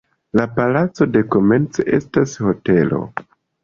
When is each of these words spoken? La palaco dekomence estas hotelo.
La 0.39 0.45
palaco 0.55 1.07
dekomence 1.19 1.89
estas 2.01 2.37
hotelo. 2.49 3.09